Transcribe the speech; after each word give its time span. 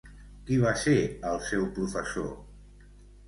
Qui 0.45 0.55
va 0.63 0.69
ser 0.83 0.95
el 1.31 1.37
seu 1.49 1.67
professor? 1.75 2.31